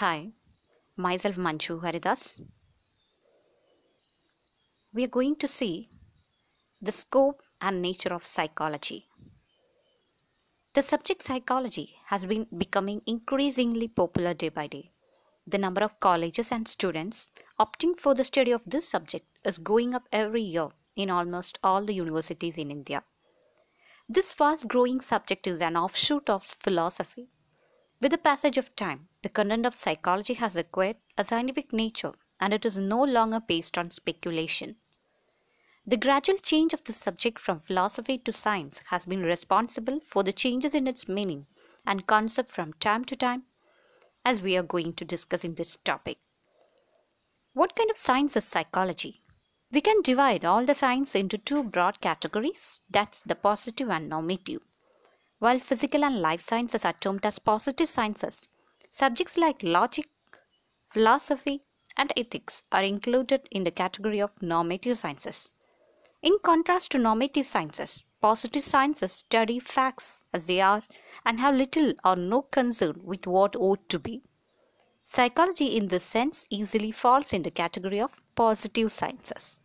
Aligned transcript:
Hi, 0.00 0.32
myself 0.94 1.36
Manju 1.36 1.80
Haridas. 1.80 2.42
We 4.92 5.04
are 5.04 5.14
going 5.16 5.36
to 5.36 5.48
see 5.48 5.88
the 6.82 6.92
scope 6.92 7.40
and 7.62 7.80
nature 7.80 8.12
of 8.12 8.26
psychology. 8.26 9.06
The 10.74 10.82
subject 10.82 11.22
psychology 11.22 11.96
has 12.08 12.26
been 12.26 12.46
becoming 12.58 13.00
increasingly 13.06 13.88
popular 13.88 14.34
day 14.34 14.50
by 14.50 14.66
day. 14.66 14.92
The 15.46 15.56
number 15.56 15.82
of 15.82 15.98
colleges 15.98 16.52
and 16.52 16.68
students 16.68 17.30
opting 17.58 17.98
for 17.98 18.14
the 18.14 18.24
study 18.24 18.50
of 18.50 18.60
this 18.66 18.86
subject 18.86 19.26
is 19.46 19.56
going 19.56 19.94
up 19.94 20.06
every 20.12 20.42
year 20.42 20.68
in 20.94 21.08
almost 21.08 21.58
all 21.62 21.82
the 21.82 21.94
universities 21.94 22.58
in 22.58 22.70
India. 22.70 23.02
This 24.10 24.34
fast 24.34 24.68
growing 24.68 25.00
subject 25.00 25.46
is 25.46 25.62
an 25.62 25.74
offshoot 25.74 26.28
of 26.28 26.44
philosophy. 26.44 27.30
With 27.98 28.10
the 28.10 28.18
passage 28.18 28.58
of 28.58 28.76
time, 28.76 29.08
the 29.22 29.30
content 29.30 29.64
of 29.64 29.74
psychology 29.74 30.34
has 30.34 30.54
acquired 30.54 30.98
a 31.16 31.24
scientific 31.24 31.72
nature 31.72 32.12
and 32.38 32.52
it 32.52 32.66
is 32.66 32.78
no 32.78 33.02
longer 33.02 33.40
based 33.40 33.78
on 33.78 33.90
speculation. 33.90 34.76
The 35.86 35.96
gradual 35.96 36.36
change 36.36 36.74
of 36.74 36.84
the 36.84 36.92
subject 36.92 37.38
from 37.38 37.58
philosophy 37.58 38.18
to 38.18 38.32
science 38.32 38.82
has 38.86 39.06
been 39.06 39.22
responsible 39.22 40.00
for 40.00 40.22
the 40.22 40.32
changes 40.32 40.74
in 40.74 40.86
its 40.86 41.08
meaning 41.08 41.46
and 41.86 42.06
concept 42.06 42.52
from 42.52 42.74
time 42.74 43.04
to 43.06 43.16
time, 43.16 43.44
as 44.24 44.42
we 44.42 44.56
are 44.56 44.62
going 44.62 44.92
to 44.94 45.04
discuss 45.04 45.44
in 45.44 45.54
this 45.54 45.78
topic. 45.84 46.18
What 47.54 47.74
kind 47.74 47.90
of 47.90 47.96
science 47.96 48.36
is 48.36 48.44
psychology? 48.44 49.22
We 49.72 49.80
can 49.80 50.02
divide 50.02 50.44
all 50.44 50.66
the 50.66 50.74
science 50.74 51.14
into 51.14 51.38
two 51.38 51.62
broad 51.62 52.02
categories 52.02 52.80
that's 52.90 53.22
the 53.22 53.36
positive 53.36 53.88
and 53.88 54.10
normative. 54.10 54.60
While 55.38 55.58
physical 55.60 56.02
and 56.02 56.22
life 56.22 56.40
sciences 56.40 56.84
are 56.84 56.94
termed 56.94 57.26
as 57.26 57.38
positive 57.38 57.88
sciences, 57.88 58.48
subjects 58.90 59.36
like 59.36 59.62
logic, 59.62 60.08
philosophy, 60.88 61.62
and 61.96 62.12
ethics 62.16 62.62
are 62.72 62.82
included 62.82 63.46
in 63.50 63.64
the 63.64 63.70
category 63.70 64.20
of 64.20 64.40
normative 64.40 64.96
sciences. 64.96 65.50
In 66.22 66.38
contrast 66.42 66.92
to 66.92 66.98
normative 66.98 67.44
sciences, 67.44 68.04
positive 68.20 68.62
sciences 68.62 69.12
study 69.12 69.60
facts 69.60 70.24
as 70.32 70.46
they 70.46 70.60
are 70.60 70.82
and 71.24 71.38
have 71.38 71.54
little 71.54 71.92
or 72.02 72.16
no 72.16 72.42
concern 72.42 73.00
with 73.04 73.26
what 73.26 73.54
ought 73.56 73.88
to 73.90 73.98
be. 73.98 74.22
Psychology, 75.02 75.76
in 75.76 75.88
this 75.88 76.04
sense, 76.04 76.46
easily 76.50 76.90
falls 76.92 77.32
in 77.32 77.42
the 77.42 77.50
category 77.50 78.00
of 78.00 78.22
positive 78.34 78.90
sciences. 78.90 79.60